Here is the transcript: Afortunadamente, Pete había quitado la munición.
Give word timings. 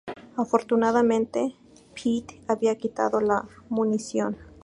Afortunadamente, 0.35 1.55
Pete 1.93 2.41
había 2.47 2.75
quitado 2.75 3.21
la 3.21 3.47
munición. 3.69 4.35